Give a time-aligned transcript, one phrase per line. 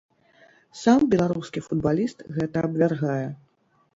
[0.83, 3.29] Сам беларускі футбаліст гэта абвяргае.